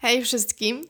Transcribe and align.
Hej 0.00 0.24
wszystkim! 0.24 0.84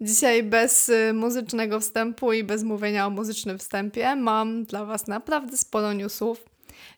Dzisiaj 0.00 0.42
bez 0.42 0.88
y, 0.88 1.12
muzycznego 1.14 1.80
wstępu 1.80 2.32
i 2.32 2.44
bez 2.44 2.62
mówienia 2.62 3.06
o 3.06 3.10
muzycznym 3.10 3.58
wstępie 3.58 4.16
mam 4.16 4.64
dla 4.64 4.84
Was 4.84 5.06
naprawdę 5.06 5.56
sporo 5.56 5.92
newsów. 5.92 6.44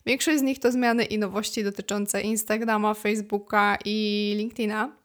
Większość 0.06 0.38
z 0.38 0.42
nich 0.42 0.58
to 0.58 0.72
zmiany 0.72 1.04
i 1.04 1.18
nowości 1.18 1.64
dotyczące 1.64 2.22
Instagrama, 2.22 2.94
Facebooka 2.94 3.78
i 3.84 4.34
LinkedIna. 4.36 4.96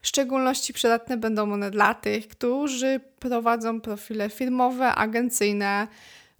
W 0.00 0.06
szczególności 0.06 0.72
przydatne 0.72 1.16
będą 1.16 1.52
one 1.52 1.70
dla 1.70 1.94
tych, 1.94 2.28
którzy 2.28 3.00
prowadzą 3.18 3.80
profile 3.80 4.30
firmowe, 4.30 4.94
agencyjne, 4.94 5.88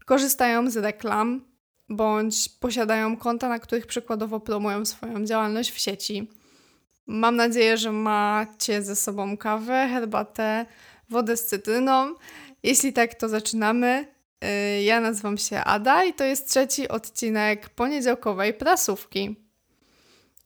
korzystają 0.05 0.71
z 0.71 0.77
reklam 0.77 1.45
bądź 1.89 2.49
posiadają 2.49 3.17
konta, 3.17 3.49
na 3.49 3.59
których 3.59 3.87
przykładowo 3.87 4.41
promują 4.41 4.85
swoją 4.85 5.25
działalność 5.25 5.71
w 5.71 5.79
sieci. 5.79 6.29
Mam 7.07 7.37
nadzieję, 7.37 7.77
że 7.77 7.93
macie 7.93 8.83
ze 8.83 8.97
sobą 8.97 9.37
kawę, 9.37 9.89
herbatę, 9.93 10.67
wodę 11.09 11.37
z 11.37 11.47
cytryną. 11.47 12.15
Jeśli 12.63 12.93
tak, 12.93 13.15
to 13.15 13.29
zaczynamy. 13.29 14.07
Y, 14.45 14.83
ja 14.83 15.01
nazywam 15.01 15.39
się 15.39 15.57
Ada 15.65 16.05
i 16.05 16.15
to 16.15 16.25
jest 16.25 16.51
trzeci 16.51 16.89
odcinek 16.89 17.69
poniedziałkowej 17.69 18.55
prasówki. 18.55 19.44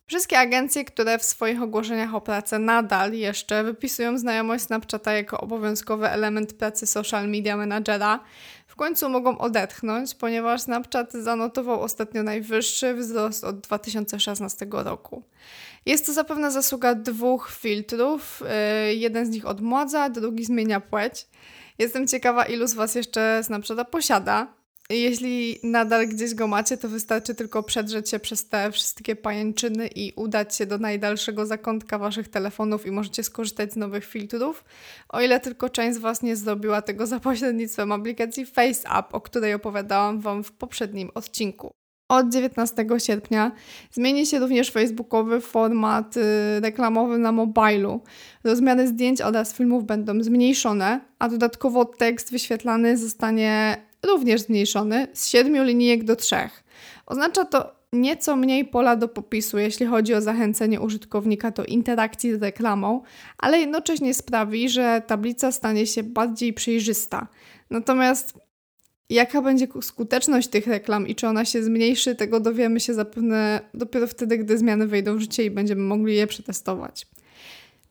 Wszystkie 0.08 0.38
agencje, 0.38 0.84
które 0.84 1.18
w 1.18 1.22
swoich 1.22 1.62
ogłoszeniach 1.62 2.14
o 2.14 2.20
pracę 2.20 2.58
nadal 2.58 3.12
jeszcze 3.12 3.64
wypisują 3.64 4.18
znajomość 4.18 4.64
Snapchata 4.64 5.12
jako 5.12 5.40
obowiązkowy 5.40 6.08
element 6.08 6.52
pracy 6.52 6.86
social 6.86 7.28
media 7.28 7.56
managera, 7.56 8.20
w 8.66 8.76
końcu 8.76 9.08
mogą 9.08 9.38
odetchnąć, 9.38 10.14
ponieważ 10.14 10.60
Snapchat 10.60 11.12
zanotował 11.12 11.80
ostatnio 11.82 12.22
najwyższy 12.22 12.94
wzrost 12.94 13.44
od 13.44 13.60
2016 13.60 14.66
roku. 14.70 15.22
Jest 15.86 16.06
to 16.06 16.12
zapewne 16.12 16.50
zasługa 16.50 16.94
dwóch 16.94 17.50
filtrów. 17.50 18.42
Y, 18.90 18.94
jeden 18.94 19.26
z 19.26 19.30
nich 19.30 19.46
odmładza, 19.46 20.08
drugi 20.08 20.44
zmienia 20.44 20.80
płeć. 20.80 21.26
Jestem 21.78 22.06
ciekawa, 22.06 22.44
ilu 22.44 22.66
z 22.66 22.74
Was 22.74 22.94
jeszcze 22.94 23.40
Snapchata 23.44 23.84
posiada. 23.84 24.57
Jeśli 24.90 25.58
nadal 25.62 26.08
gdzieś 26.08 26.34
go 26.34 26.46
macie, 26.46 26.76
to 26.76 26.88
wystarczy 26.88 27.34
tylko 27.34 27.62
przedrzeć 27.62 28.10
się 28.10 28.18
przez 28.18 28.48
te 28.48 28.72
wszystkie 28.72 29.16
pajęczyny 29.16 29.86
i 29.86 30.12
udać 30.16 30.56
się 30.56 30.66
do 30.66 30.78
najdalszego 30.78 31.46
zakątka 31.46 31.98
waszych 31.98 32.28
telefonów 32.28 32.86
i 32.86 32.90
możecie 32.90 33.22
skorzystać 33.22 33.72
z 33.72 33.76
nowych 33.76 34.04
filtrów, 34.04 34.64
o 35.08 35.20
ile 35.20 35.40
tylko 35.40 35.70
część 35.70 35.96
z 35.96 36.00
was 36.00 36.22
nie 36.22 36.36
zrobiła 36.36 36.82
tego 36.82 37.06
za 37.06 37.20
pośrednictwem 37.20 37.92
aplikacji 37.92 38.46
FaceApp, 38.46 39.14
o 39.14 39.20
której 39.20 39.54
opowiadałam 39.54 40.20
wam 40.20 40.44
w 40.44 40.52
poprzednim 40.52 41.10
odcinku. 41.14 41.70
Od 42.08 42.32
19 42.32 42.86
sierpnia 42.98 43.52
zmieni 43.92 44.26
się 44.26 44.38
również 44.38 44.70
facebookowy 44.70 45.40
format 45.40 46.16
y, 46.16 46.20
reklamowy 46.60 47.18
na 47.18 47.32
mobilu. 47.32 48.00
Rozmiary 48.44 48.86
zdjęć 48.86 49.20
oraz 49.20 49.54
filmów 49.54 49.84
będą 49.84 50.22
zmniejszone, 50.22 51.00
a 51.18 51.28
dodatkowo 51.28 51.84
tekst 51.84 52.30
wyświetlany 52.30 52.98
zostanie 52.98 53.76
również 54.02 54.40
zmniejszony 54.40 55.08
z 55.12 55.28
7 55.28 55.64
linijek 55.64 56.04
do 56.04 56.16
3. 56.16 56.36
Oznacza 57.06 57.44
to 57.44 57.78
nieco 57.92 58.36
mniej 58.36 58.64
pola 58.64 58.96
do 58.96 59.08
popisu, 59.08 59.58
jeśli 59.58 59.86
chodzi 59.86 60.14
o 60.14 60.20
zachęcenie 60.20 60.80
użytkownika 60.80 61.50
do 61.50 61.64
interakcji 61.64 62.34
z 62.34 62.42
reklamą, 62.42 63.02
ale 63.38 63.60
jednocześnie 63.60 64.14
sprawi, 64.14 64.68
że 64.68 65.02
tablica 65.06 65.52
stanie 65.52 65.86
się 65.86 66.02
bardziej 66.02 66.52
przejrzysta. 66.52 67.26
Natomiast 67.70 68.34
jaka 69.10 69.42
będzie 69.42 69.66
skuteczność 69.80 70.48
tych 70.48 70.66
reklam 70.66 71.08
i 71.08 71.14
czy 71.14 71.28
ona 71.28 71.44
się 71.44 71.62
zmniejszy, 71.62 72.14
tego 72.14 72.40
dowiemy 72.40 72.80
się 72.80 72.94
zapewne 72.94 73.60
dopiero 73.74 74.06
wtedy, 74.06 74.38
gdy 74.38 74.58
zmiany 74.58 74.86
wejdą 74.86 75.16
w 75.16 75.20
życie 75.20 75.44
i 75.44 75.50
będziemy 75.50 75.82
mogli 75.82 76.16
je 76.16 76.26
przetestować. 76.26 77.06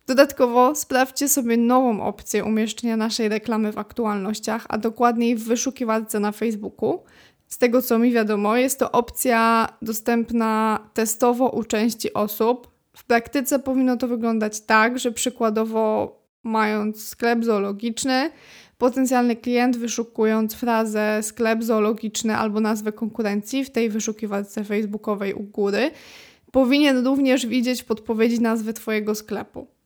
Dodatkowo 0.08 0.76
sprawdźcie 0.76 1.30
sobie 1.30 1.58
nową 1.58 2.04
opcję 2.04 2.44
umieszczenia 2.44 2.98
naszej 2.98 3.30
reklamy 3.30 3.72
w 3.72 3.78
aktualnościach, 3.78 4.66
a 4.70 4.78
dokładniej 4.78 5.36
w 5.36 5.44
wyszukiwarce 5.44 6.20
na 6.20 6.32
Facebooku. 6.32 7.04
Z 7.48 7.58
tego 7.58 7.82
co 7.82 8.00
mi 8.00 8.12
wiadomo, 8.12 8.58
jest 8.58 8.80
to 8.80 8.92
opcja 8.92 9.68
dostępna 9.82 10.80
testowo 10.94 11.50
u 11.50 11.64
części 11.64 12.14
osób. 12.14 12.68
W 12.94 13.06
praktyce 13.06 13.60
powinno 13.60 13.98
to 13.98 14.08
wyglądać 14.08 14.62
tak, 14.62 15.00
że 15.00 15.12
przykładowo 15.12 16.16
mając 16.44 17.08
sklep 17.08 17.46
zoologiczny, 17.46 18.30
potencjalny 18.78 19.36
klient 19.36 19.78
wyszukując 19.78 20.56
frazę 20.56 21.24
sklep 21.24 21.64
zoologiczny 21.64 22.38
albo 22.38 22.60
nazwę 22.60 22.92
konkurencji 22.92 23.66
w 23.66 23.70
tej 23.70 23.90
wyszukiwarce 23.90 24.64
facebookowej 24.64 25.34
u 25.34 25.44
góry, 25.44 25.92
powinien 26.52 27.06
również 27.06 27.46
widzieć 27.46 27.84
podpowiedzi 27.84 28.42
nazwy 28.42 28.74
Twojego 28.74 29.16
sklepu. 29.16 29.77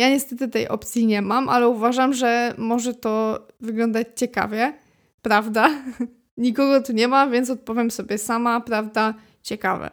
Ja 0.00 0.10
niestety 0.10 0.48
tej 0.48 0.68
opcji 0.68 1.06
nie 1.06 1.22
mam, 1.22 1.48
ale 1.48 1.68
uważam, 1.68 2.14
że 2.14 2.54
może 2.58 2.94
to 2.94 3.46
wyglądać 3.60 4.08
ciekawie. 4.16 4.72
Prawda? 5.22 5.70
Nikogo 6.36 6.82
tu 6.82 6.92
nie 6.92 7.08
ma, 7.08 7.26
więc 7.26 7.50
odpowiem 7.50 7.90
sobie 7.90 8.18
sama. 8.18 8.60
Prawda? 8.60 9.14
Ciekawe. 9.42 9.90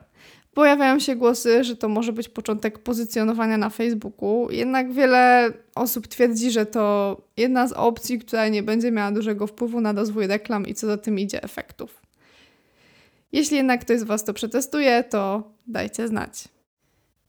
Pojawiają 0.54 1.00
się 1.00 1.16
głosy, 1.16 1.64
że 1.64 1.76
to 1.76 1.90
może 1.90 2.14
być 2.14 2.30
początek 2.30 2.80
pozycjonowania 2.80 3.58
na 3.58 3.70
Facebooku, 3.70 4.48
jednak 4.52 4.92
wiele 4.92 5.52
osób 5.76 6.08
twierdzi, 6.08 6.52
że 6.52 6.66
to 6.66 7.18
jedna 7.38 7.68
z 7.68 7.72
opcji, 7.74 8.20
która 8.20 8.48
nie 8.48 8.64
będzie 8.64 8.92
miała 8.92 9.12
dużego 9.12 9.48
wpływu 9.48 9.82
na 9.82 9.92
rozwój 9.92 10.28
reklam 10.28 10.68
i 10.68 10.74
co 10.74 10.88
za 10.88 10.98
tym 10.98 11.20
idzie 11.20 11.44
efektów. 11.44 12.02
Jeśli 13.32 13.58
jednak 13.58 13.82
ktoś 13.82 14.00
z 14.00 14.04
Was 14.04 14.24
to 14.24 14.34
przetestuje, 14.34 15.04
to 15.04 15.52
dajcie 15.68 16.08
znać. 16.08 16.57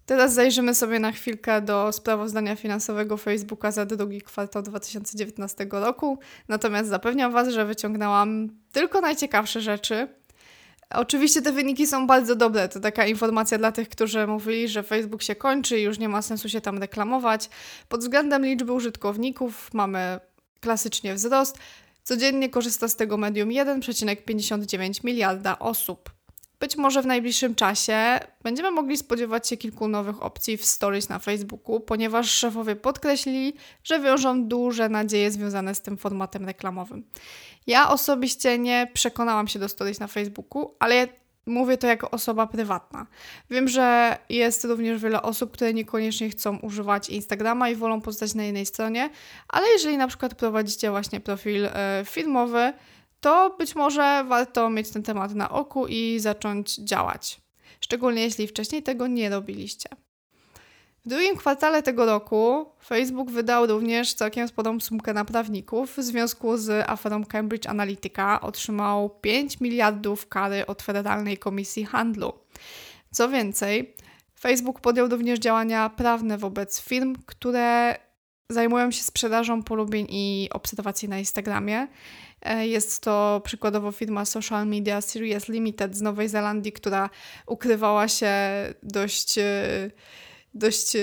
Teraz 0.09 0.35
zajrzymy 0.35 0.75
sobie 0.75 0.99
na 0.99 1.13
chwilkę 1.13 1.63
do 1.63 1.93
sprawozdania 1.93 2.57
finansowego 2.57 3.17
Facebooka 3.17 3.71
za 3.71 3.87
drugi 3.87 4.23
kwartał 4.23 4.63
2019 4.63 5.67
roku. 5.71 6.19
Natomiast 6.49 6.89
zapewniam 6.89 7.33
Was, 7.33 7.49
że 7.49 7.65
wyciągnęłam 7.65 8.49
tylko 8.73 9.01
najciekawsze 9.01 9.61
rzeczy. 9.61 10.09
Oczywiście 10.91 11.43
te 11.43 11.53
wyniki 11.53 11.87
są 11.87 12.07
bardzo 12.07 12.37
dobre. 12.37 12.69
To 12.69 12.81
taka 12.81 13.07
informacja 13.07 13.59
dla 13.59 13.73
tych, 13.73 13.89
którzy 13.89 14.27
mówili, 14.27 14.69
że 14.69 14.83
Facebook 14.83 15.23
się 15.23 15.35
kończy 15.35 15.79
i 15.79 15.83
już 15.83 15.99
nie 15.99 16.09
ma 16.09 16.23
sensu 16.23 16.49
się 16.49 16.61
tam 16.61 16.79
reklamować. 16.79 17.51
Pod 17.89 18.01
względem 18.01 18.45
liczby 18.45 18.73
użytkowników 18.73 19.75
mamy 19.75 20.21
klasycznie 20.61 21.15
wzrost. 21.15 21.59
Codziennie 22.03 22.51
korzysta 22.51 22.89
z 22.89 22.97
tego 22.97 23.17
medium 23.17 23.49
1,59 23.49 25.05
miliarda 25.05 25.59
osób. 25.59 26.18
Być 26.61 26.77
może 26.77 27.03
w 27.03 27.07
najbliższym 27.07 27.55
czasie 27.55 28.21
będziemy 28.43 28.71
mogli 28.71 28.97
spodziewać 28.97 29.49
się 29.49 29.57
kilku 29.57 29.89
nowych 29.89 30.23
opcji 30.23 30.57
w 30.57 30.65
stories 30.65 31.09
na 31.09 31.19
Facebooku, 31.19 31.81
ponieważ 31.81 32.31
szefowie 32.31 32.77
podkreślili, 32.77 33.53
że 33.85 34.01
wiążą 34.01 34.45
duże 34.45 34.89
nadzieje 34.89 35.31
związane 35.31 35.75
z 35.75 35.81
tym 35.81 35.97
formatem 35.97 36.45
reklamowym. 36.45 37.05
Ja 37.67 37.91
osobiście 37.91 38.59
nie 38.59 38.91
przekonałam 38.95 39.49
się 39.49 39.59
do 39.59 39.69
stories 39.69 40.01
na 40.01 40.07
Facebooku, 40.07 40.75
ale 40.79 41.09
mówię 41.47 41.79
to 41.79 41.87
jako 41.87 42.11
osoba 42.11 42.47
prywatna. 42.47 43.07
Wiem, 43.51 43.69
że 43.69 44.19
jest 44.29 44.65
również 44.65 45.03
wiele 45.03 45.23
osób, 45.23 45.53
które 45.53 45.75
niekoniecznie 45.75 46.31
chcą 46.31 46.57
używać 46.57 47.09
Instagrama 47.09 47.69
i 47.69 47.77
wolą 47.77 48.01
pozostać 48.01 48.35
na 48.35 48.45
jednej 48.45 48.67
stronie, 48.67 49.11
ale 49.49 49.69
jeżeli 49.69 49.97
na 49.97 50.09
przykład 50.09 50.35
prowadzicie 50.35 50.91
właśnie 50.91 51.21
profil 51.21 51.67
e, 51.67 52.03
filmowy, 52.05 52.73
to 53.21 53.55
być 53.59 53.75
może 53.75 54.25
warto 54.29 54.71
mieć 54.71 54.91
ten 54.91 55.03
temat 55.03 55.35
na 55.35 55.51
oku 55.51 55.87
i 55.87 56.21
zacząć 56.21 56.75
działać. 56.77 57.41
Szczególnie 57.81 58.23
jeśli 58.23 58.47
wcześniej 58.47 58.83
tego 58.83 59.07
nie 59.07 59.31
robiliście. 59.31 59.89
W 61.05 61.09
drugim 61.09 61.37
kwartale 61.37 61.83
tego 61.83 62.07
roku 62.07 62.67
Facebook 62.85 63.31
wydał 63.31 63.67
również 63.67 64.15
całkiem 64.15 64.49
sporą 64.49 64.81
sumkę 64.81 65.15
na 65.15 65.25
prawników 65.25 65.97
w 65.97 66.03
związku 66.03 66.57
z 66.57 66.91
aferą 66.91 67.25
Cambridge 67.25 67.67
Analytica. 67.67 68.41
Otrzymał 68.41 69.11
5 69.11 69.61
miliardów 69.61 70.29
kary 70.29 70.67
od 70.67 70.83
Federalnej 70.83 71.39
Komisji 71.39 71.85
Handlu. 71.85 72.33
Co 73.11 73.29
więcej, 73.29 73.95
Facebook 74.41 74.81
podjął 74.81 75.09
również 75.09 75.39
działania 75.39 75.91
prawne 75.91 76.39
wobec 76.39 76.81
firm, 76.81 77.17
które 77.27 77.99
zajmują 78.53 78.91
się 78.91 79.03
sprzedażą 79.03 79.63
polubień 79.63 80.07
i 80.11 80.49
obserwacji 80.53 81.09
na 81.09 81.19
Instagramie. 81.19 81.89
E, 82.43 82.67
jest 82.67 83.03
to 83.03 83.41
przykładowo 83.45 83.93
firma 83.93 84.25
Social 84.25 84.67
Media 84.67 85.01
Series 85.01 85.49
Limited 85.49 85.97
z 85.97 86.01
Nowej 86.01 86.29
Zelandii, 86.29 86.73
która 86.73 87.11
ukrywała 87.47 88.09
się 88.09 88.31
dość 88.83 89.39
e, 89.39 89.91
dość, 90.55 90.97
e, 90.97 91.01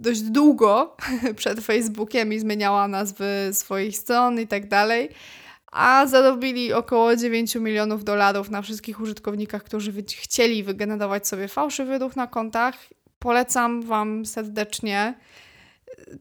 dość 0.00 0.20
długo 0.20 0.96
przed 1.36 1.60
Facebookiem 1.60 2.32
i 2.32 2.38
zmieniała 2.38 2.88
nazwy 2.88 3.50
swoich 3.52 3.96
stron 3.96 4.40
i 4.40 4.46
tak 4.46 4.68
dalej. 4.68 5.08
A 5.72 6.06
zarobili 6.06 6.72
około 6.72 7.16
9 7.16 7.54
milionów 7.54 8.04
dolarów 8.04 8.50
na 8.50 8.62
wszystkich 8.62 9.00
użytkownikach, 9.00 9.64
którzy 9.64 9.92
chcieli 10.06 10.62
wygenerować 10.62 11.28
sobie 11.28 11.48
fałszywy 11.48 11.98
ruch 11.98 12.16
na 12.16 12.26
kontach. 12.26 12.74
Polecam 13.18 13.82
Wam 13.82 14.26
serdecznie 14.26 15.14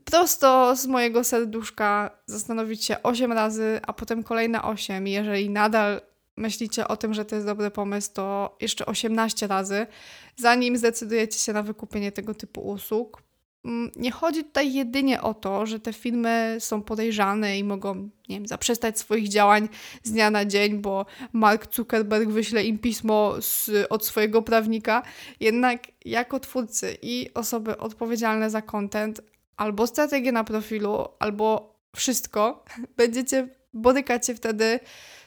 prosto 0.05 0.75
z 0.75 0.85
mojego 0.85 1.23
serduszka 1.23 2.11
zastanowić 2.25 2.85
się 2.85 3.03
8 3.03 3.31
razy, 3.31 3.79
a 3.87 3.93
potem 3.93 4.23
kolejne 4.23 4.61
8. 4.61 5.07
Jeżeli 5.07 5.49
nadal 5.49 6.01
myślicie 6.37 6.87
o 6.87 6.97
tym, 6.97 7.13
że 7.13 7.25
to 7.25 7.35
jest 7.35 7.47
dobry 7.47 7.71
pomysł, 7.71 8.13
to 8.13 8.57
jeszcze 8.61 8.85
18 8.85 9.47
razy, 9.47 9.87
zanim 10.35 10.77
zdecydujecie 10.77 11.39
się 11.39 11.53
na 11.53 11.63
wykupienie 11.63 12.11
tego 12.11 12.35
typu 12.35 12.61
usług. 12.61 13.23
mm, 13.65 13.91
nie 13.95 14.11
chodzi 14.11 14.43
tutaj 14.43 14.73
jedynie 14.73 15.21
o 15.21 15.33
to, 15.33 15.65
że 15.65 15.79
te 15.79 15.93
firmy 15.93 16.57
są 16.59 16.81
podejrzane 16.81 17.57
i 17.57 17.63
mogą, 17.63 17.95
nie 18.29 18.35
wiem, 18.35 18.47
zaprzestać 18.47 18.99
swoich 18.99 19.29
działań 19.29 19.69
z 20.03 20.11
dnia 20.11 20.31
na 20.31 20.45
dzień, 20.45 20.81
bo 20.81 21.05
Mark 21.33 21.75
Zuckerberg 21.75 22.29
wyśle 22.29 22.63
im 22.63 22.79
pismo 22.79 23.35
z, 23.41 23.71
od 23.89 24.05
swojego 24.05 24.41
prawnika. 24.41 25.03
Jednak 25.39 25.87
jako 26.05 26.39
twórcy 26.39 26.97
i 27.01 27.33
osoby 27.33 27.77
odpowiedzialne 27.77 28.49
za 28.49 28.61
content, 28.61 29.21
albo 29.63 29.87
strategię 29.87 30.31
na 30.31 30.43
profilu, 30.43 31.07
albo 31.19 31.75
wszystko, 31.95 32.63
będziecie 32.97 33.47
borykać 33.73 34.27
się 34.27 34.35
wtedy 34.35 34.79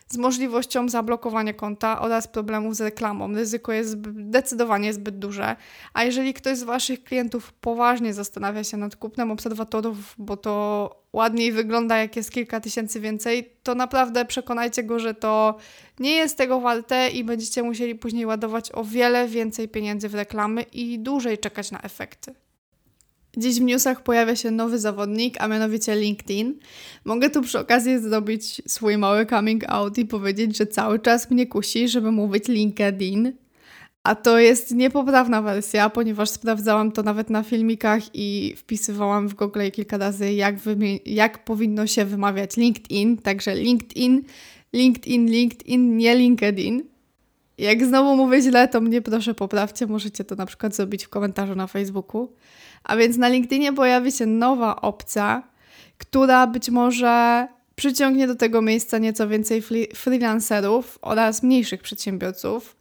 z 0.09 0.17
możliwością 0.17 0.89
zablokowania 0.89 1.53
konta 1.53 2.01
oraz 2.01 2.29
problemów 2.29 2.77
z 2.77 2.81
reklamą. 2.81 3.35
Ryzyko 3.35 3.73
jest 3.73 3.91
zdecydowanie 3.91 4.93
zbyt 4.93 5.19
duże. 5.19 5.57
A 5.95 6.05
jeżeli 6.05 6.35
ktoś 6.35 6.59
z 6.59 6.63
Waszych 6.63 7.05
klientów 7.05 7.53
poważnie 7.53 8.15
zastanawia 8.15 8.65
się 8.65 8.77
nad 8.77 8.97
kupnem 8.97 9.31
obserwatorów, 9.31 10.15
bo 10.19 10.37
to 10.37 10.91
ładniej 11.13 11.53
wygląda, 11.53 11.97
jak 11.97 12.17
jest 12.17 12.31
kilka 12.31 12.61
tysięcy 12.61 13.01
więcej, 13.01 13.51
to 13.63 13.75
naprawdę 13.75 14.25
przekonajcie 14.25 14.83
go, 14.83 14.99
że 14.99 15.15
to 15.15 15.57
nie 15.99 16.11
jest 16.11 16.39
tego 16.39 16.61
warte 16.61 17.09
i 17.09 17.25
będziecie 17.25 17.63
musieli 17.63 17.95
później 17.95 18.27
ładować 18.27 18.71
o 18.75 18.85
wiele 18.85 19.29
więcej 19.29 19.69
pieniędzy 19.69 20.09
w 20.09 20.15
reklamy 20.15 20.63
i 20.63 20.99
dłużej 20.99 21.39
czekać 21.39 21.71
na 21.71 21.81
efekty. 21.81 22.35
Dziś 23.37 23.61
w 23.61 23.63
newsach 23.63 24.03
pojawia 24.03 24.37
się 24.37 24.51
nowy 24.51 24.79
zawodnik, 24.79 25.37
a 25.41 25.49
mianowicie 25.49 25.97
LinkedIn. 25.97 26.55
Mogę 27.05 27.31
tu 27.31 27.43
przy 27.43 27.59
okazji 27.59 27.99
zrobić 27.99 28.63
swój 28.67 28.99
mały 28.99 29.27
coming 29.27 29.65
out 29.69 29.99
i 29.99 30.05
powiedzieć, 30.05 30.57
że 30.57 30.67
cały 30.67 30.99
czas 30.99 31.31
mnie 31.31 31.47
kusi, 31.47 31.89
żeby 31.89 32.13
mówić 32.13 32.49
LinkedIn. 32.49 33.33
A 34.03 34.15
to 34.15 34.39
jest 34.39 34.75
niepoprawna 34.75 35.43
wersja, 35.43 35.91
ponieważ 35.91 36.31
sprawdzałam 36.31 36.93
to 36.93 37.03
nawet 37.03 37.31
na 37.31 37.43
filmikach 37.43 38.03
i 38.15 38.55
wpisywałam 38.57 39.29
w 39.29 39.35
Google 39.35 39.61
kilka 39.73 39.99
razy, 39.99 40.33
jak, 40.33 40.55
jak 41.07 41.45
powinno 41.45 41.87
się 41.87 42.05
wymawiać 42.05 42.57
LinkedIn. 42.57 43.17
Także 43.17 43.55
LinkedIn, 43.55 44.23
LinkedIn, 44.73 45.27
LinkedIn, 45.27 45.97
nie 45.97 46.17
LinkedIn. 46.17 46.96
Jak 47.59 47.87
znowu 47.87 48.17
mówię 48.17 48.43
źle, 48.43 48.69
to 48.69 48.81
mnie 48.81 49.03
proszę 49.03 49.35
poprawcie. 49.35 49.87
Możecie 49.87 50.25
to 50.25 50.35
na 50.35 50.47
przykład 50.47 50.75
zrobić 50.75 51.05
w 51.05 51.09
komentarzu 51.09 51.55
na 51.55 51.67
Facebooku. 51.67 52.33
A 52.85 52.97
więc 52.97 53.17
na 53.17 53.29
LinkedInie 53.29 53.73
pojawi 53.73 54.13
się 54.13 54.27
nowa 54.27 54.81
opcja, 54.81 55.43
która 55.99 56.47
być 56.47 56.71
może 56.71 57.47
przyciągnie 57.77 58.27
do 58.27 58.35
tego 58.35 58.63
miejsca 58.63 58.99
nieco 58.99 59.29
więcej 59.29 59.63
freelancerów 59.95 60.99
oraz 61.03 61.43
mniejszych 61.43 61.83
przedsiębiorców, 61.83 62.77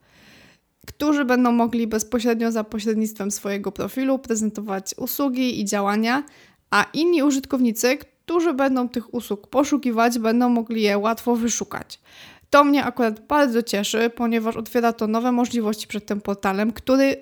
którzy 0.88 1.26
będą 1.26 1.52
mogli 1.52 1.88
bezpośrednio 1.88 2.52
za 2.52 2.64
pośrednictwem 2.64 3.32
swojego 3.32 3.72
profilu 3.72 4.20
prezentować 4.20 4.96
usługi 4.98 5.62
i 5.62 5.66
działania, 5.66 6.24
a 6.72 6.86
inni 6.94 7.24
użytkownicy, 7.24 7.98
którzy 7.98 8.54
będą 8.54 8.90
tych 8.90 9.14
usług 9.14 9.48
poszukiwać, 9.48 10.20
będą 10.20 10.50
mogli 10.50 10.82
je 10.82 10.98
łatwo 10.98 11.36
wyszukać. 11.36 12.00
To 12.50 12.64
mnie 12.64 12.84
akurat 12.84 13.28
bardzo 13.28 13.64
cieszy, 13.64 14.12
ponieważ 14.16 14.58
otwiera 14.58 14.94
to 14.94 15.08
nowe 15.08 15.32
możliwości 15.32 15.88
przed 15.88 16.06
tym 16.06 16.22
portalem, 16.22 16.72
który 16.72 17.18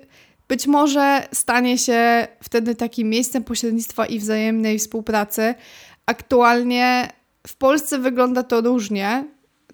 być 0.48 0.66
może 0.66 1.28
stanie 1.32 1.78
się 1.78 2.28
wtedy 2.42 2.74
takim 2.74 3.08
miejscem 3.08 3.44
pośrednictwa 3.44 4.06
i 4.06 4.18
wzajemnej 4.18 4.78
współpracy. 4.78 5.54
Aktualnie 6.06 7.08
w 7.46 7.56
Polsce 7.56 7.98
wygląda 7.98 8.42
to 8.42 8.60
różnie. 8.60 9.24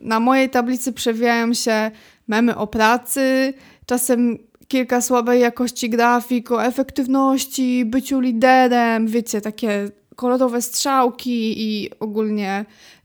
Na 0.00 0.20
mojej 0.20 0.50
tablicy 0.50 0.92
przewijają 0.92 1.54
się 1.54 1.90
memy 2.28 2.56
o 2.56 2.66
pracy, 2.66 3.54
czasem 3.86 4.38
kilka 4.68 5.00
słabej 5.00 5.40
jakości 5.40 5.90
grafik, 5.90 6.50
o 6.52 6.64
efektywności, 6.64 7.84
byciu 7.84 8.20
liderem, 8.20 9.06
wiecie, 9.06 9.40
takie 9.40 9.90
kolorowe 10.16 10.62
strzałki 10.62 11.62
i 11.62 11.90
ogólnie 12.00 12.64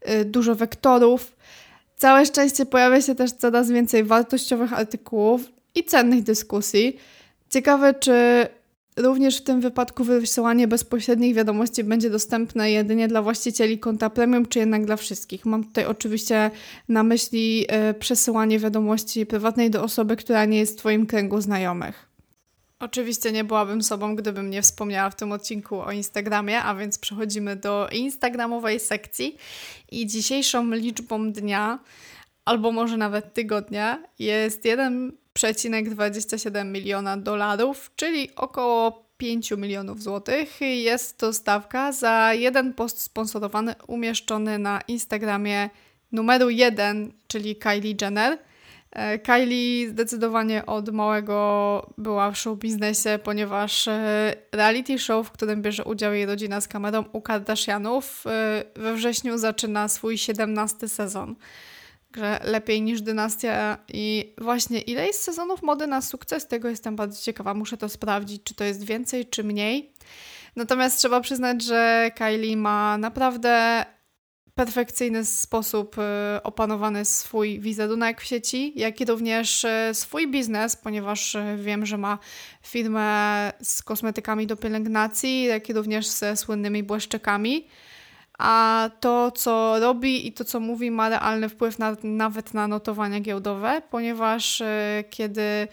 y, 0.09 0.25
dużo 0.25 0.56
wektorów. 0.56 1.34
Całe 1.95 2.25
szczęście 2.25 2.65
pojawia 2.65 3.01
się 3.01 3.15
też 3.15 3.31
coraz 3.31 3.71
więcej 3.71 4.03
wartościowych 4.03 4.74
artykułów 4.74 5.42
i 5.75 5.83
cennych 5.83 6.24
dyskusji. 6.24 6.97
Ciekawe, 7.50 7.94
czy 7.94 8.47
również 8.97 9.38
w 9.38 9.44
tym 9.44 9.62
wypadku 9.62 10.03
wysyłanie 10.03 10.68
bezpośrednich 10.68 11.36
wiadomości 11.36 11.83
będzie 11.83 12.09
dostępne 12.09 12.71
jedynie 12.71 13.07
dla 13.07 13.21
właścicieli 13.21 13.80
konta 13.80 14.09
premium, 14.09 14.45
czy 14.45 14.59
jednak 14.59 14.86
dla 14.86 14.95
wszystkich. 14.95 15.45
Mam 15.45 15.63
tutaj 15.63 15.86
oczywiście 15.86 16.51
na 16.89 17.03
myśli 17.03 17.65
y, 17.89 17.94
przesyłanie 17.94 18.59
wiadomości 18.59 19.25
prywatnej 19.25 19.69
do 19.69 19.83
osoby, 19.83 20.15
która 20.15 20.45
nie 20.45 20.57
jest 20.57 20.74
w 20.74 20.77
Twoim 20.77 21.06
kręgu 21.06 21.41
znajomych. 21.41 22.04
Oczywiście 22.80 23.31
nie 23.31 23.44
byłabym 23.44 23.81
sobą, 23.81 24.16
gdybym 24.16 24.50
nie 24.50 24.62
wspomniała 24.62 25.10
w 25.10 25.16
tym 25.16 25.31
odcinku 25.31 25.81
o 25.81 25.92
Instagramie, 25.92 26.63
a 26.63 26.75
więc 26.75 26.98
przechodzimy 26.98 27.56
do 27.56 27.89
Instagramowej 27.92 28.80
sekcji. 28.80 29.38
I 29.92 30.07
dzisiejszą 30.07 30.72
liczbą 30.72 31.31
dnia, 31.31 31.80
albo 32.45 32.72
może 32.72 32.98
nawet 32.98 33.33
tygodnia, 33.33 34.04
jest 34.19 34.63
1,27 34.63 36.66
miliona 36.66 37.18
dolarów, 37.18 37.92
czyli 37.95 38.36
około 38.36 39.06
5 39.18 39.51
milionów 39.51 40.04
złotych. 40.04 40.62
Jest 40.62 41.18
to 41.18 41.33
stawka 41.33 41.92
za 41.92 42.33
jeden 42.33 42.74
post 42.74 43.01
sponsorowany 43.01 43.75
umieszczony 43.88 44.60
na 44.60 44.81
Instagramie 44.88 45.69
numeru 46.12 46.50
1, 46.50 47.12
czyli 47.27 47.56
Kylie 47.56 47.95
Jenner. 48.01 48.38
E, 48.95 49.19
Kylie 49.19 49.89
zdecydowanie 49.89 50.65
od 50.65 50.89
małego 50.89 51.89
była 51.97 52.31
w 52.31 52.38
show 52.38 52.59
biznesie, 52.59 53.19
ponieważ 53.24 53.88
e, 53.88 54.36
reality 54.51 55.00
show, 55.00 55.27
w 55.27 55.31
którym 55.31 55.62
bierze 55.62 55.83
udział 55.83 56.13
jej 56.13 56.25
rodzina 56.25 56.62
z 56.62 56.68
kamerą 56.68 57.03
u 57.12 57.21
Kardashianów, 57.21 58.24
e, 58.27 58.63
we 58.75 58.94
wrześniu 58.94 59.38
zaczyna 59.38 59.88
swój 59.88 60.18
17 60.18 60.88
sezon. 60.88 61.36
Także 62.12 62.39
lepiej 62.44 62.81
niż 62.81 63.01
dynastia. 63.01 63.77
I 63.88 64.33
właśnie 64.38 64.81
ile 64.81 65.07
jest 65.07 65.24
sezonów 65.24 65.63
mody 65.63 65.88
na 65.88 66.01
sukces? 66.01 66.48
Tego 66.48 66.69
jestem 66.69 66.95
bardzo 66.95 67.21
ciekawa. 67.21 67.53
Muszę 67.53 67.77
to 67.77 67.89
sprawdzić, 67.89 68.44
czy 68.44 68.56
to 68.56 68.63
jest 68.63 68.83
więcej, 68.83 69.25
czy 69.25 69.44
mniej. 69.44 69.91
Natomiast 70.56 70.98
trzeba 71.00 71.21
przyznać, 71.21 71.63
że 71.63 72.12
Kylie 72.15 72.57
ma 72.57 72.98
naprawdę 72.98 73.86
perfekcyjny 74.55 75.25
sposób 75.25 75.97
y, 75.97 76.43
opanowany 76.43 77.05
swój 77.05 77.59
wizerunek 77.59 78.21
w 78.21 78.25
sieci, 78.25 78.73
jak 78.75 79.01
i 79.01 79.05
również 79.05 79.63
y, 79.63 79.69
swój 79.93 80.27
biznes, 80.27 80.75
ponieważ 80.75 81.35
y, 81.35 81.57
wiem, 81.57 81.85
że 81.85 81.97
ma 81.97 82.17
firmę 82.61 83.51
z 83.61 83.83
kosmetykami 83.83 84.47
do 84.47 84.57
pielęgnacji, 84.57 85.43
jak 85.43 85.69
i 85.69 85.73
również 85.73 86.07
ze 86.07 86.37
słynnymi 86.37 86.83
błyszczykami. 86.83 87.67
A 88.37 88.89
to, 89.00 89.31
co 89.31 89.79
robi 89.79 90.27
i 90.27 90.33
to, 90.33 90.45
co 90.45 90.59
mówi, 90.59 90.91
ma 90.91 91.09
realny 91.09 91.50
wpływ 91.50 91.79
na, 91.79 91.95
nawet 92.03 92.53
na 92.53 92.67
notowania 92.67 93.19
giełdowe, 93.19 93.81
ponieważ 93.89 94.63
kiedy 95.09 95.67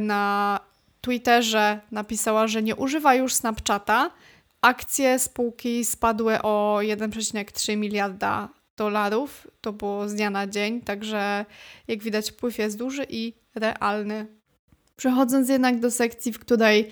na 0.00 0.60
Twitterze 1.00 1.80
napisała, 1.90 2.46
że 2.46 2.62
nie 2.62 2.76
używa 2.76 3.14
już 3.14 3.34
Snapchata, 3.34 4.10
Akcje 4.62 5.18
spółki 5.18 5.84
spadły 5.84 6.42
o 6.42 6.78
1,3 6.82 7.76
miliarda 7.76 8.48
dolarów. 8.76 9.46
To 9.60 9.72
było 9.72 10.08
z 10.08 10.14
dnia 10.14 10.30
na 10.30 10.46
dzień, 10.46 10.80
także 10.80 11.44
jak 11.88 12.02
widać, 12.02 12.30
wpływ 12.30 12.58
jest 12.58 12.78
duży 12.78 13.06
i 13.08 13.34
realny. 13.54 14.26
Przechodząc 14.96 15.48
jednak 15.48 15.80
do 15.80 15.90
sekcji, 15.90 16.32
w 16.32 16.38
której 16.38 16.90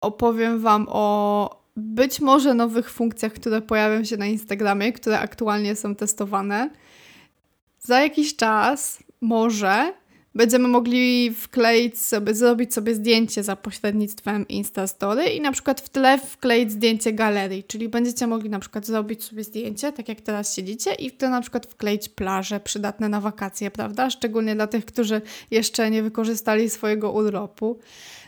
opowiem 0.00 0.60
Wam 0.60 0.86
o 0.88 1.62
być 1.76 2.20
może 2.20 2.54
nowych 2.54 2.90
funkcjach, 2.90 3.32
które 3.32 3.62
pojawią 3.62 4.04
się 4.04 4.16
na 4.16 4.26
Instagramie, 4.26 4.92
które 4.92 5.18
aktualnie 5.18 5.76
są 5.76 5.94
testowane. 5.94 6.70
Za 7.78 8.00
jakiś 8.00 8.36
czas 8.36 8.98
może 9.20 9.92
będziemy 10.34 10.68
mogli 10.68 11.34
wkleić 11.34 11.98
sobie, 11.98 12.34
zrobić 12.34 12.74
sobie 12.74 12.94
zdjęcie 12.94 13.42
za 13.42 13.56
pośrednictwem 13.56 14.48
Instastory 14.48 15.24
i 15.24 15.40
na 15.40 15.52
przykład 15.52 15.80
w 15.80 15.88
tle 15.88 16.18
wkleić 16.18 16.72
zdjęcie 16.72 17.12
galerii, 17.12 17.64
czyli 17.64 17.88
będziecie 17.88 18.26
mogli 18.26 18.50
na 18.50 18.58
przykład 18.58 18.86
zrobić 18.86 19.24
sobie 19.24 19.44
zdjęcie, 19.44 19.92
tak 19.92 20.08
jak 20.08 20.20
teraz 20.20 20.56
siedzicie 20.56 20.94
i 20.94 21.10
w 21.10 21.16
tle 21.16 21.28
na 21.28 21.40
przykład 21.40 21.66
wkleić 21.66 22.08
plaże 22.08 22.60
przydatne 22.60 23.08
na 23.08 23.20
wakacje, 23.20 23.70
prawda? 23.70 24.10
Szczególnie 24.10 24.54
dla 24.54 24.66
tych, 24.66 24.84
którzy 24.84 25.20
jeszcze 25.50 25.90
nie 25.90 26.02
wykorzystali 26.02 26.70
swojego 26.70 27.12
urlopu. 27.12 27.78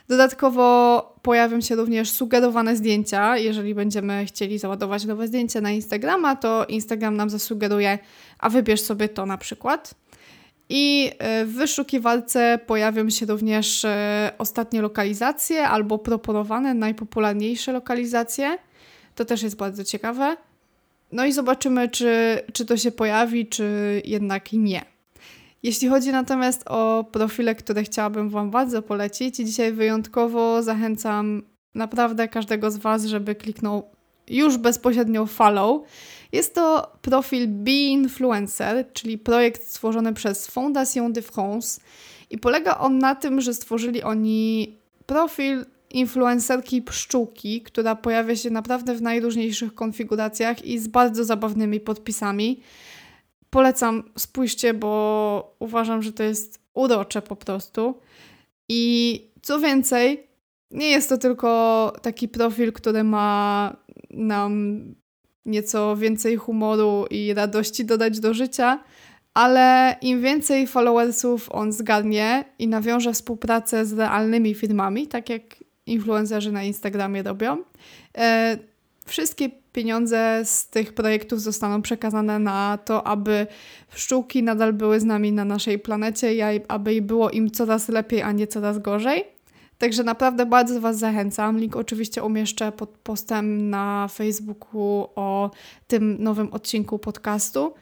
Dodatkowo 0.09 1.15
pojawią 1.23 1.61
się 1.61 1.77
również 1.77 2.11
sugerowane 2.11 2.77
zdjęcia. 2.77 3.39
Jeżeli 3.39 3.75
będziemy 3.75 4.27
chcieli 4.27 4.59
załadować 4.59 5.05
nowe 5.05 5.29
zdjęcie 5.29 5.61
na 5.61 5.71
Instagrama, 5.71 6.37
to 6.37 6.65
Instagram 6.69 7.17
nam 7.17 7.31
zasugeruje, 7.31 7.99
a 8.39 8.49
wybierz 8.49 8.81
sobie 8.81 9.09
to 9.09 9.27
na 9.27 9.39
przykład. 9.39 9.95
I 10.69 11.11
e, 11.19 11.45
w 11.45 11.53
wyszukiwarce 11.53 12.59
pojawią 12.67 13.11
się 13.11 13.27
również 13.27 13.85
e, 13.85 14.33
ostatnie 14.39 14.83
lokalizacje 14.83 15.69
albo 15.69 15.99
proponowane 15.99 16.75
najpopularniejsze 16.75 17.73
lokalizacje. 17.73 18.59
To 19.15 19.25
też 19.25 19.43
jest 19.43 19.57
bardzo 19.57 19.85
ciekawe. 19.85 20.37
No 21.13 21.25
i 21.25 21.33
zobaczymy, 21.33 21.89
czy, 21.89 22.41
czy 22.53 22.67
to 22.67 22.77
się 22.77 22.91
pojawi, 22.91 23.47
czy 23.47 24.03
jednak 24.05 24.53
nie. 24.53 24.85
Jeśli 25.63 25.89
chodzi 25.89 26.13
natomiast 26.13 26.65
o 26.67 27.05
profile, 27.13 27.55
które 27.55 27.83
chciałabym 27.83 28.31
Wam 28.31 28.51
bardzo 28.51 28.83
polecić, 28.83 29.37
dzisiaj 29.37 29.73
wyjątkowo 29.73 30.63
zachęcam 30.63 31.43
naprawdę 31.75 32.29
każdego 32.29 32.71
z 32.71 32.77
Was, 32.77 33.05
żeby 33.05 33.35
kliknął 33.35 33.94
już 34.29 34.57
bezpośrednio 34.57 35.27
follow. 35.27 35.83
Jest 36.33 36.55
to 36.55 36.93
profil 37.03 37.49
Be 37.49 37.71
Influencer, 37.71 38.93
czyli 38.93 39.19
projekt 39.19 39.69
stworzony 39.69 40.13
przez 40.13 40.47
Fondation 40.47 41.13
de 41.13 41.23
France 41.23 41.81
i 42.31 42.39
polega 42.39 42.79
on 42.79 42.99
na 42.99 43.15
tym, 43.15 43.41
że 43.41 43.55
stworzyli 43.55 44.03
oni 44.03 44.77
profil 45.07 45.65
influencerki 45.91 46.83
pszczółki, 46.83 47.61
która 47.61 47.97
pojawia 47.97 48.37
się 48.37 48.51
naprawdę 48.51 48.95
w 48.95 49.03
najróżniejszych 49.03 49.75
konfiguracjach 49.75 50.65
i 50.65 50.79
z 50.79 50.89
bardzo 50.89 51.25
zabawnymi 51.25 51.81
podpisami. 51.81 52.61
Polecam, 53.51 54.03
spójrzcie, 54.19 54.75
bo 54.75 55.57
uważam, 55.59 56.03
że 56.03 56.13
to 56.13 56.23
jest 56.23 56.59
urocze 56.75 57.23
po 57.23 57.37
prostu. 57.37 57.95
I 58.69 59.23
co 59.43 59.61
więcej, 59.61 60.27
nie 60.71 60.91
jest 60.91 61.09
to 61.09 61.19
tylko 61.19 61.93
taki 62.03 62.29
profil, 62.29 62.73
który 62.73 63.05
ma 63.05 63.77
nam 64.17 64.81
nieco 65.47 65.97
więcej 65.97 66.37
humoru 66.37 67.07
i 67.11 67.35
radości 67.35 67.85
dodać 67.85 68.21
do 68.21 68.35
życia, 68.35 68.85
ale 69.35 69.97
im 70.03 70.23
więcej 70.23 70.67
followersów 70.67 71.49
on 71.53 71.73
zgarnie 71.73 72.45
i 72.59 72.69
nawiąże 72.69 73.13
współpracę 73.13 73.87
z 73.87 73.93
realnymi 73.93 74.55
firmami, 74.55 75.07
tak 75.07 75.31
jak 75.31 75.43
influencerzy 75.87 76.53
na 76.53 76.63
Instagramie 76.63 77.23
robią, 77.23 77.59
e, 78.19 78.59
wszystkie 79.07 79.51
pieniądze 79.73 80.41
z 80.45 80.69
tych 80.69 80.93
projektów 80.93 81.41
zostaną 81.41 81.83
przekazane 81.83 82.39
na 82.39 82.79
to, 82.85 83.07
aby 83.07 83.47
pszczółki 83.95 84.43
nadal 84.43 84.73
były 84.73 85.01
z 85.01 85.05
nami 85.05 85.33
na 85.33 85.45
naszej 85.45 85.79
planecie 85.79 86.35
i 86.35 86.61
aby 86.69 87.03
było 87.03 87.31
im 87.31 87.51
coraz 87.51 87.89
lepiej, 87.89 88.23
a 88.23 88.33
nie 88.33 88.47
coraz 88.47 88.79
gorzej. 88.79 89.34
Także 89.85 90.03
naprawdę 90.03 90.47
bardzo 90.47 90.81
Was 90.81 90.99
zachęcam. 90.99 91.59
Link 91.59 91.77
oczywiście 91.77 92.23
umieszczę 92.23 92.73
pod 92.73 92.91
postem 92.91 93.71
na 93.71 94.09
Facebooku 94.09 95.09
o 95.15 95.51
tym 95.87 96.17
nowym 96.23 96.53
odcinku 96.53 96.99
podcastu. 96.99 97.75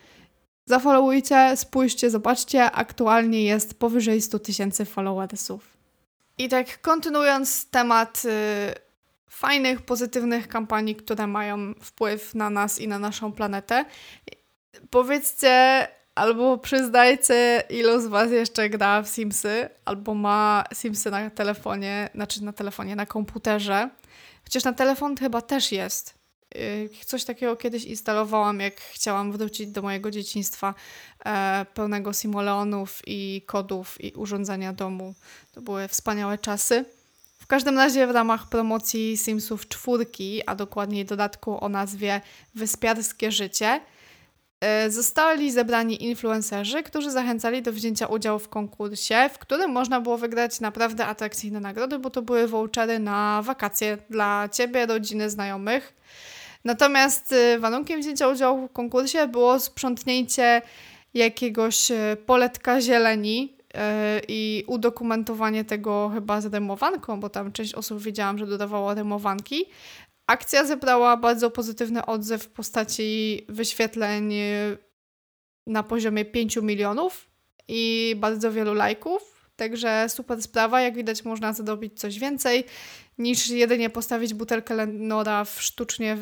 Zafollowujcie, 0.64 1.56
spójrzcie, 1.56 2.11
zobaczcie. 2.11 2.71
Aktualnie 2.71 3.44
jest 3.44 3.78
powyżej 3.78 4.23
100 4.23 4.38
tysięcy 4.38 4.85
followersów. 4.85 5.76
I 6.38 6.49
tak 6.49 6.80
kontynuując 6.80 7.71
temat 7.71 8.23
y, 8.25 8.28
fajnych, 9.30 9.82
pozytywnych 9.82 10.49
kampanii, 10.49 10.97
które 10.97 11.26
mają 11.26 11.75
wpływ 11.82 12.35
na 12.35 12.50
nas 12.50 12.78
i 12.78 12.88
na 12.88 12.99
naszą 12.99 13.32
planetę, 13.32 13.85
powiedzcie 14.90 15.88
albo 16.14 16.59
przyznajcie, 16.59 17.62
ilu 17.71 18.00
z 18.00 18.07
Was 18.07 18.31
jeszcze 18.31 18.69
gra 18.71 19.02
w 19.02 19.09
Simsy, 19.09 19.69
albo 19.85 20.14
ma 20.14 20.64
Simsy 20.75 21.11
na 21.11 21.31
telefonie, 21.31 22.11
znaczy 22.14 22.45
na 22.45 22.52
telefonie, 22.52 22.97
na 22.97 23.07
komputerze. 23.07 23.90
Chociaż 24.45 24.64
na 24.64 24.73
telefon 24.73 25.16
chyba 25.16 25.42
też 25.42 25.73
jest. 25.73 26.23
Y, 26.57 26.90
coś 27.07 27.25
takiego 27.25 27.57
kiedyś 27.57 27.85
instalowałam, 27.85 28.61
jak 28.61 28.81
chciałam 28.81 29.33
wrócić 29.33 29.71
do 29.71 29.83
mojego 29.83 30.11
dzieciństwa 30.11 30.75
e, 31.25 31.66
pełnego 31.75 32.12
simoleonów 32.12 33.02
i 33.07 33.42
kodów 33.47 34.00
i 34.00 34.12
urządzenia 34.12 34.73
domu. 34.73 35.14
To 35.52 35.61
były 35.62 35.88
wspaniałe 35.88 36.38
czasy. 36.38 36.85
W 37.38 37.47
każdym 37.47 37.78
razie 37.78 38.07
w 38.07 38.11
ramach 38.11 38.49
promocji 38.49 39.16
Simsów 39.16 39.69
czwórki, 39.69 40.42
a 40.47 40.54
dokładniej 40.54 41.04
dodatku 41.04 41.64
o 41.64 41.69
nazwie 41.69 42.21
Wyspiarskie 42.54 43.33
Życie, 43.33 43.81
zostali 44.88 45.50
zebrani 45.50 46.04
influencerzy, 46.04 46.83
którzy 46.83 47.11
zachęcali 47.11 47.62
do 47.62 47.73
wzięcia 47.73 48.07
udziału 48.07 48.38
w 48.38 48.49
konkursie, 48.49 49.31
w 49.35 49.38
którym 49.38 49.71
można 49.71 50.00
było 50.00 50.19
wygrać 50.19 50.61
naprawdę 50.61 51.07
atrakcyjne 51.07 51.61
nagrody, 51.61 51.99
bo 51.99 52.11
to 52.11 52.23
były 52.23 52.49
vouchery 52.49 52.99
na 52.99 53.42
wakacje 53.42 53.99
dla 54.11 54.49
ciebie, 54.52 54.87
rodziny, 54.87 55.31
znajomych. 55.31 55.95
Natomiast 56.64 57.33
y, 57.33 57.59
warunkiem 57.59 58.00
wzięcia 58.00 58.28
udziału 58.28 58.66
w 58.66 58.73
konkursie 58.73 59.28
było 59.28 59.61
sprzątnięcie 59.61 60.62
jakiegoś 61.14 61.90
y, 61.90 62.16
poletka 62.26 62.81
zieleni 62.81 63.57
i 64.28 64.64
udokumentowanie 64.66 65.64
tego 65.64 66.11
chyba 66.14 66.40
z 66.40 66.47
remowanką, 66.47 67.21
bo 67.21 67.28
tam 67.28 67.52
część 67.52 67.75
osób 67.75 68.02
wiedziałam, 68.02 68.38
że 68.38 68.47
dodawała 68.47 68.95
remowanki. 68.95 69.64
Akcja 70.32 70.64
zebrała 70.66 71.16
bardzo 71.16 71.50
pozytywny 71.50 72.06
odzew 72.06 72.42
w 72.42 72.48
postaci 72.48 73.46
wyświetleń 73.48 74.32
na 75.66 75.82
poziomie 75.82 76.24
5 76.24 76.56
milionów 76.56 77.30
i 77.68 78.14
bardzo 78.18 78.52
wielu 78.52 78.74
lajków. 78.74 79.50
Także 79.56 80.08
super 80.08 80.42
sprawa. 80.42 80.80
Jak 80.80 80.94
widać, 80.94 81.24
można 81.24 81.52
zrobić 81.52 82.00
coś 82.00 82.18
więcej 82.18 82.64
niż 83.18 83.48
jedynie 83.48 83.90
postawić 83.90 84.34
butelkę 84.34 84.74
Lenora 84.74 85.44
w 85.44 85.62
sztucznie 85.62 86.16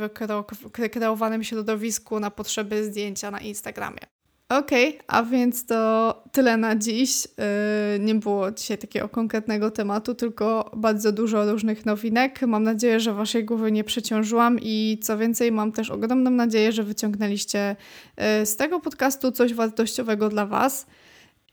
wykreowanym 0.78 1.44
środowisku 1.44 2.20
na 2.20 2.30
potrzeby 2.30 2.84
zdjęcia 2.84 3.30
na 3.30 3.40
Instagramie. 3.40 4.19
Okej, 4.50 4.88
okay, 4.88 5.00
a 5.07 5.23
więc 5.23 5.66
to 5.66 6.23
tyle 6.33 6.57
na 6.57 6.76
dziś. 6.76 7.25
Yy, 7.25 7.99
nie 7.99 8.14
było 8.14 8.50
dzisiaj 8.50 8.78
takiego 8.78 9.09
konkretnego 9.09 9.71
tematu, 9.71 10.14
tylko 10.14 10.71
bardzo 10.76 11.12
dużo 11.12 11.52
różnych 11.52 11.87
nowinek. 11.87 12.42
Mam 12.42 12.62
nadzieję, 12.62 13.00
że 13.00 13.12
Waszej 13.12 13.45
głowy 13.45 13.73
nie 13.73 13.85
przeciążyłam 13.85 14.59
i 14.62 14.99
co 15.02 15.19
więcej, 15.19 15.52
mam 15.52 15.73
też 15.73 15.90
ogromną 15.90 16.30
nadzieję, 16.30 16.73
że 16.73 16.83
wyciągnęliście 16.83 17.76
yy, 18.16 18.47
z 18.47 18.57
tego 18.57 18.80
podcastu 18.80 19.33
coś 19.33 19.54
wartościowego 19.54 20.28
dla 20.28 20.47
Was. 20.47 20.87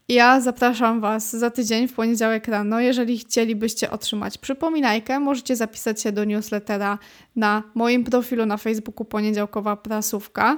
Ja 0.09 0.41
zapraszam 0.41 1.01
Was 1.01 1.35
za 1.35 1.49
tydzień 1.49 1.87
w 1.87 1.93
poniedziałek 1.93 2.47
rano. 2.47 2.79
Jeżeli 2.79 3.17
chcielibyście 3.17 3.91
otrzymać 3.91 4.37
przypominajkę, 4.37 5.19
możecie 5.19 5.55
zapisać 5.55 6.01
się 6.01 6.11
do 6.11 6.25
newslettera 6.25 6.99
na 7.35 7.63
moim 7.75 8.03
profilu 8.03 8.45
na 8.45 8.57
Facebooku 8.57 9.05
Poniedziałkowa 9.05 9.75
Prasówka. 9.75 10.57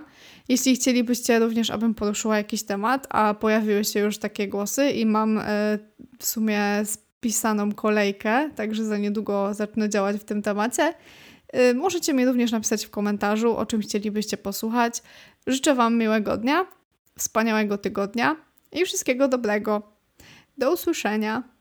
Jeśli 0.49 0.75
chcielibyście 0.75 1.39
również, 1.39 1.69
abym 1.69 1.93
poruszyła 1.95 2.37
jakiś 2.37 2.63
temat, 2.63 3.07
a 3.09 3.33
pojawiły 3.33 3.85
się 3.85 3.99
już 3.99 4.17
takie 4.17 4.47
głosy 4.47 4.89
i 4.89 5.05
mam 5.05 5.37
y, 5.37 5.43
w 6.19 6.25
sumie 6.25 6.61
spisaną 6.85 7.71
kolejkę, 7.71 8.49
także 8.55 8.85
za 8.85 8.97
niedługo 8.97 9.53
zacznę 9.53 9.89
działać 9.89 10.17
w 10.17 10.23
tym 10.23 10.41
temacie, 10.41 10.93
y, 11.55 11.73
możecie 11.73 12.13
mi 12.13 12.25
również 12.25 12.51
napisać 12.51 12.85
w 12.85 12.89
komentarzu, 12.89 13.57
o 13.57 13.65
czym 13.65 13.81
chcielibyście 13.81 14.37
posłuchać. 14.37 15.03
Życzę 15.47 15.75
Wam 15.75 15.97
miłego 15.97 16.37
dnia, 16.37 16.65
wspaniałego 17.17 17.77
tygodnia 17.77 18.48
i 18.71 18.85
wszystkiego 18.85 19.27
dobrego. 19.27 19.97
Do 20.57 20.73
usłyszenia. 20.73 21.58